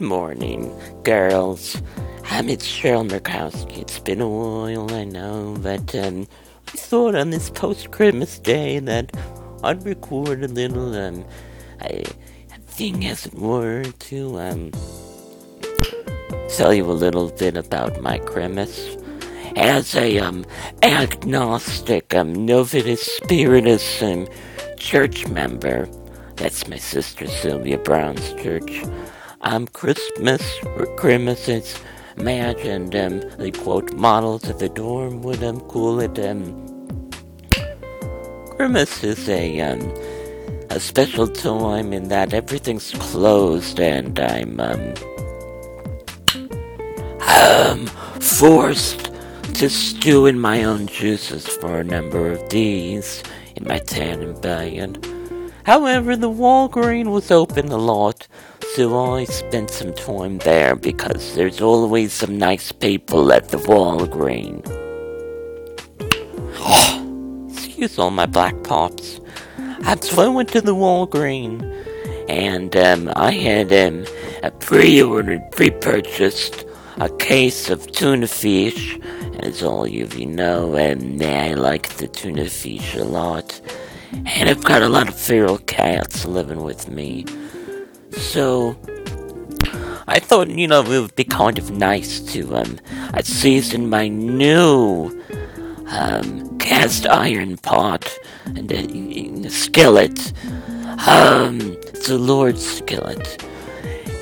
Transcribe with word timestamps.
Morning, 0.00 0.74
girls. 1.02 1.76
Um, 2.30 2.48
it's 2.48 2.66
Cheryl 2.66 3.06
Murkowski. 3.06 3.82
It's 3.82 3.98
been 3.98 4.22
a 4.22 4.28
while, 4.28 4.90
I 4.94 5.04
know, 5.04 5.58
but 5.60 5.94
um, 5.94 6.26
I 6.68 6.70
thought 6.70 7.14
on 7.14 7.28
this 7.28 7.50
post-Christmas 7.50 8.38
day 8.38 8.78
that 8.78 9.14
I'd 9.62 9.84
record 9.84 10.42
a 10.42 10.48
little 10.48 10.94
um, 10.96 11.22
thing, 12.62 13.04
as 13.04 13.26
it 13.26 13.34
were, 13.34 13.84
to 13.84 14.38
um, 14.40 14.72
tell 16.56 16.72
you 16.72 16.90
a 16.90 16.96
little 16.96 17.28
bit 17.32 17.58
about 17.58 18.00
my 18.00 18.20
Christmas. 18.20 18.96
As 19.56 19.94
a 19.94 20.18
um, 20.18 20.46
agnostic, 20.82 22.14
um, 22.14 22.46
Novitus 22.46 23.00
Spiritus 23.00 24.02
um, 24.02 24.26
church 24.78 25.28
member, 25.28 25.90
that's 26.36 26.66
my 26.68 26.78
sister 26.78 27.26
Sylvia 27.26 27.76
Browne's 27.76 28.32
church. 28.42 28.82
Um, 29.42 29.66
Christmas, 29.68 30.42
or 30.76 30.84
Christmas 30.96 31.48
is 31.48 31.78
imagined, 32.18 32.94
um, 32.94 33.20
the 33.38 33.50
quote, 33.50 33.90
models 33.94 34.46
of 34.50 34.58
the 34.58 34.68
dorm 34.68 35.22
would, 35.22 35.42
um, 35.42 35.60
call 35.60 35.98
it, 36.00 36.18
um, 36.18 37.10
Christmas 38.50 39.02
is 39.02 39.28
a, 39.30 39.60
um, 39.62 39.80
a 40.68 40.78
special 40.78 41.26
time 41.26 41.94
in 41.94 42.08
that 42.08 42.34
everything's 42.34 42.90
closed 42.90 43.80
and 43.80 44.20
I'm, 44.20 44.60
um, 44.60 44.94
um, 47.26 47.86
forced 48.20 49.10
to 49.54 49.70
stew 49.70 50.26
in 50.26 50.38
my 50.38 50.64
own 50.64 50.86
juices 50.86 51.46
for 51.46 51.78
a 51.78 51.84
number 51.84 52.30
of 52.30 52.46
days 52.50 53.22
in 53.56 53.66
my 53.66 53.78
Tannenbaum. 53.78 55.19
However, 55.64 56.16
the 56.16 56.30
Walgreen 56.30 57.10
was 57.10 57.30
open 57.30 57.68
a 57.68 57.76
lot, 57.76 58.26
so 58.74 59.14
I 59.14 59.24
spent 59.24 59.70
some 59.70 59.92
time 59.92 60.38
there 60.38 60.74
because 60.74 61.34
there's 61.34 61.60
always 61.60 62.12
some 62.12 62.38
nice 62.38 62.72
people 62.72 63.32
at 63.32 63.48
the 63.48 63.58
Walgreen. 63.58 64.64
Excuse 67.50 67.98
all 67.98 68.10
my 68.10 68.26
black 68.26 68.62
pops. 68.62 69.20
So 70.02 70.22
I 70.22 70.28
went 70.28 70.50
to 70.50 70.60
the 70.60 70.74
Walgreen, 70.74 71.62
and 72.28 72.74
um, 72.76 73.12
I 73.16 73.32
had 73.32 73.72
um, 73.72 74.04
a 74.42 74.50
pre-ordered, 74.50 75.50
pre-purchased 75.52 76.64
a 76.98 77.08
case 77.16 77.70
of 77.70 77.90
tuna 77.92 78.26
fish. 78.26 78.98
As 79.40 79.62
all 79.62 79.84
of 79.84 79.90
you 79.90 80.26
know, 80.26 80.74
and 80.74 81.22
I 81.22 81.54
like 81.54 81.88
the 81.96 82.08
tuna 82.08 82.46
fish 82.48 82.94
a 82.94 83.04
lot. 83.04 83.60
And 84.12 84.48
I've 84.48 84.64
got 84.64 84.82
a 84.82 84.88
lot 84.88 85.08
of 85.08 85.14
feral 85.14 85.58
cats 85.58 86.24
living 86.24 86.62
with 86.62 86.88
me. 86.88 87.24
So, 88.12 88.76
I 90.08 90.18
thought, 90.18 90.48
you 90.48 90.66
know, 90.66 90.82
it 90.82 91.00
would 91.00 91.14
be 91.14 91.24
kind 91.24 91.58
of 91.58 91.70
nice 91.70 92.20
to, 92.32 92.56
um, 92.56 92.78
I 93.12 93.22
season 93.22 93.88
my 93.88 94.08
new, 94.08 95.16
um, 95.88 96.58
cast 96.58 97.06
iron 97.06 97.56
pot 97.58 98.12
and 98.46 98.70
a, 98.72 99.46
a 99.46 99.50
skillet. 99.50 100.32
Um, 101.06 101.76
it's 101.82 102.08
a 102.08 102.18
Lodge 102.18 102.58
skillet. 102.58 103.44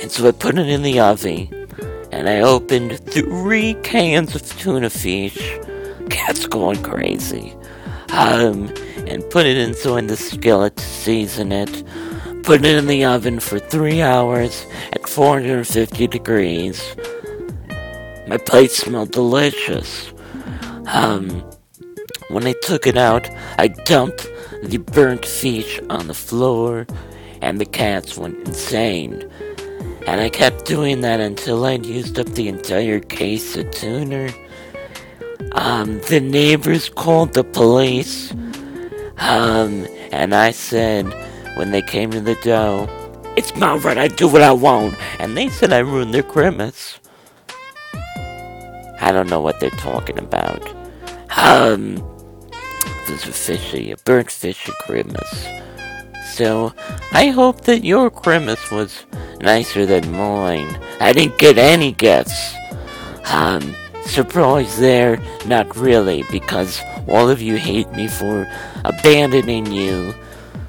And 0.00 0.10
so 0.10 0.26
I 0.26 0.32
put 0.32 0.58
it 0.58 0.68
in 0.68 0.82
the 0.82 1.00
oven, 1.00 1.48
and 2.10 2.28
I 2.28 2.40
opened 2.40 2.98
three 3.00 3.74
cans 3.82 4.34
of 4.34 4.58
tuna 4.58 4.90
fish. 4.90 5.58
Cat's 6.10 6.46
going 6.46 6.82
crazy. 6.82 7.54
Um, 8.10 8.72
and 9.08 9.28
put 9.30 9.46
it 9.46 9.56
into 9.56 9.96
in 9.96 10.06
the 10.06 10.16
skillet 10.16 10.76
to 10.76 10.84
season 10.84 11.52
it. 11.52 11.84
Put 12.42 12.64
it 12.64 12.76
in 12.76 12.86
the 12.86 13.04
oven 13.04 13.40
for 13.40 13.58
three 13.58 14.02
hours 14.02 14.66
at 14.92 15.08
450 15.08 16.06
degrees. 16.06 16.96
My 18.26 18.36
plate 18.36 18.70
smelled 18.70 19.12
delicious. 19.12 20.12
Um, 20.86 21.28
when 22.28 22.46
I 22.46 22.54
took 22.62 22.86
it 22.86 22.96
out, 22.96 23.28
I 23.58 23.68
dumped 23.68 24.30
the 24.62 24.78
burnt 24.78 25.24
fish 25.24 25.80
on 25.90 26.06
the 26.06 26.14
floor, 26.14 26.86
and 27.42 27.60
the 27.60 27.66
cats 27.66 28.16
went 28.16 28.46
insane. 28.46 29.30
And 30.06 30.20
I 30.20 30.28
kept 30.28 30.66
doing 30.66 31.00
that 31.00 31.20
until 31.20 31.64
I'd 31.64 31.86
used 31.86 32.18
up 32.18 32.26
the 32.28 32.48
entire 32.48 33.00
case 33.00 33.56
of 33.56 33.70
tuna. 33.70 34.32
Um, 35.52 36.00
the 36.08 36.20
neighbors 36.20 36.88
called 36.88 37.32
the 37.34 37.44
police. 37.44 38.34
Um, 39.24 39.86
and 40.12 40.34
I 40.34 40.50
said, 40.50 41.06
when 41.56 41.70
they 41.70 41.82
came 41.82 42.10
to 42.10 42.20
the 42.20 42.34
dough, 42.36 42.88
it's 43.36 43.56
my 43.56 43.74
right, 43.76 43.98
I 43.98 44.08
do 44.08 44.28
what 44.28 44.42
I 44.42 44.52
want. 44.52 44.96
And 45.18 45.36
they 45.36 45.48
said 45.48 45.72
I 45.72 45.78
ruined 45.78 46.12
their 46.12 46.22
Christmas. 46.22 46.98
I 49.00 49.10
don't 49.12 49.28
know 49.28 49.40
what 49.40 49.60
they're 49.60 49.70
talking 49.70 50.18
about. 50.18 50.62
Um, 51.36 51.96
was 53.08 53.24
a 53.26 53.32
fishy, 53.32 53.90
a 53.92 53.96
burnt 53.98 54.30
fishy 54.30 54.72
Christmas. 54.80 55.46
So, 56.32 56.72
I 57.12 57.28
hope 57.28 57.62
that 57.62 57.84
your 57.84 58.10
Christmas 58.10 58.70
was 58.70 59.06
nicer 59.40 59.86
than 59.86 60.12
mine. 60.12 60.78
I 61.00 61.12
didn't 61.12 61.38
get 61.38 61.58
any 61.58 61.92
gifts. 61.92 62.54
Um, 63.26 63.74
surprise 64.06 64.78
there, 64.78 65.18
not 65.46 65.76
really, 65.76 66.24
because 66.30 66.80
all 67.08 67.28
of 67.28 67.40
you 67.40 67.56
hate 67.56 67.90
me 67.92 68.08
for 68.08 68.46
abandoning 68.84 69.66
you. 69.66 70.14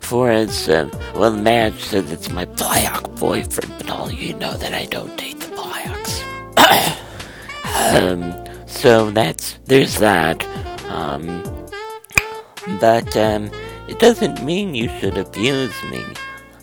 For 0.00 0.30
as, 0.30 0.68
uh, 0.68 0.90
well, 1.14 1.36
Madge 1.36 1.80
says 1.80 2.10
it's 2.10 2.30
my 2.30 2.44
black 2.44 3.02
boyfriend, 3.14 3.72
but 3.78 3.90
all 3.90 4.10
you 4.10 4.34
know 4.34 4.56
that 4.56 4.74
I 4.74 4.86
don't 4.86 5.16
date 5.16 5.38
the 5.38 5.48
blacks. 5.54 6.22
um, 7.94 8.66
so 8.66 9.10
that's, 9.10 9.58
there's 9.66 9.98
that. 9.98 10.44
Um, 10.88 11.42
but, 12.80 13.16
um, 13.16 13.50
it 13.88 13.98
doesn't 13.98 14.44
mean 14.44 14.74
you 14.74 14.88
should 14.98 15.18
abuse 15.18 15.74
me. 15.90 16.04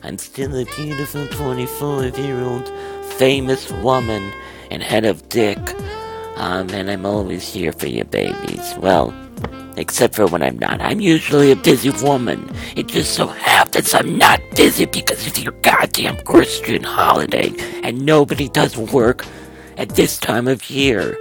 I'm 0.03 0.17
still 0.17 0.55
a 0.55 0.63
beautiful 0.77 1.27
25 1.27 2.17
year 2.17 2.41
old 2.41 2.69
famous 3.15 3.69
woman 3.71 4.31
and 4.71 4.81
head 4.81 5.05
of 5.05 5.27
dick. 5.27 5.59
Um, 6.37 6.69
and 6.69 6.89
I'm 6.89 7.05
always 7.05 7.51
here 7.51 7.71
for 7.73 7.87
you 7.87 8.03
babies. 8.03 8.75
Well, 8.77 9.13
except 9.75 10.15
for 10.15 10.27
when 10.27 10.43
I'm 10.43 10.59
not. 10.59 10.81
I'm 10.81 10.99
usually 10.99 11.51
a 11.51 11.55
busy 11.55 11.89
woman. 12.05 12.49
It 12.75 12.87
just 12.87 13.13
so 13.13 13.27
happens 13.27 13.93
I'm 13.93 14.17
not 14.17 14.39
busy 14.55 14.85
because 14.85 15.25
of 15.25 15.37
your 15.37 15.53
goddamn 15.61 16.17
Christian 16.25 16.83
holiday, 16.83 17.53
and 17.83 18.05
nobody 18.05 18.49
does 18.49 18.77
work 18.77 19.25
at 19.77 19.89
this 19.89 20.19
time 20.19 20.47
of 20.47 20.69
year. 20.69 21.17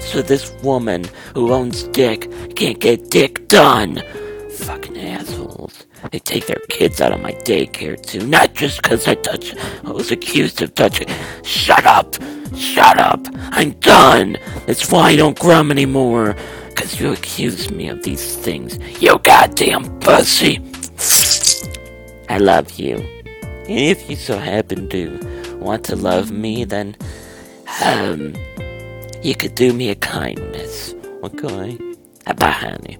So 0.00 0.22
this 0.22 0.52
woman 0.62 1.04
who 1.34 1.52
owns 1.52 1.84
dick 1.84 2.30
can't 2.56 2.80
get 2.80 3.10
dick 3.10 3.48
done. 3.48 4.02
Fucking 4.50 4.98
assholes. 4.98 5.86
They 6.10 6.18
take 6.18 6.46
their 6.46 6.60
kids 6.68 7.00
out 7.00 7.12
of 7.12 7.20
my 7.20 7.32
daycare 7.32 8.00
too, 8.00 8.26
not 8.26 8.54
just 8.54 8.82
because 8.82 9.06
I 9.06 9.14
touch. 9.14 9.54
I 9.84 9.90
was 9.90 10.10
accused 10.10 10.62
of 10.62 10.74
touching. 10.74 11.08
Shut 11.44 11.84
up! 11.84 12.16
Shut 12.56 12.98
up! 12.98 13.26
I'm 13.52 13.72
done! 13.80 14.36
That's 14.66 14.90
why 14.90 15.10
I 15.10 15.16
don't 15.16 15.38
grum 15.38 15.70
anymore. 15.70 16.36
Cause 16.74 17.00
you 17.00 17.12
accuse 17.12 17.70
me 17.70 17.88
of 17.88 18.02
these 18.02 18.36
things. 18.36 18.78
You 19.02 19.18
goddamn 19.18 19.98
pussy! 20.00 20.60
I 22.28 22.38
love 22.38 22.78
you. 22.78 22.96
And 23.68 23.78
if 23.78 24.08
you 24.08 24.16
so 24.16 24.38
happen 24.38 24.88
to 24.90 25.56
want 25.60 25.84
to 25.84 25.96
love 25.96 26.30
me, 26.30 26.64
then, 26.64 26.96
um, 27.84 28.34
you 29.22 29.34
could 29.34 29.54
do 29.54 29.72
me 29.72 29.90
a 29.90 29.94
kindness. 29.94 30.94
Okay? 31.22 31.78
Bye, 32.36 32.50
honey. 32.50 32.98